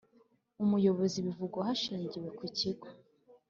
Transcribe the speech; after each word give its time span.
Umuyobozi 0.63 1.17
bivuga 1.25 1.57
hashingiwe 1.67 2.29
ku 2.37 2.45
kigo 2.57 2.87